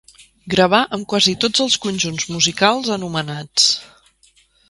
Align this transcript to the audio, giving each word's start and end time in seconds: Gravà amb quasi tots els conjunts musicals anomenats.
Gravà 0.53 0.77
amb 0.97 1.05
quasi 1.13 1.33
tots 1.43 1.63
els 1.65 1.75
conjunts 1.83 2.25
musicals 2.37 2.91
anomenats. 2.97 3.69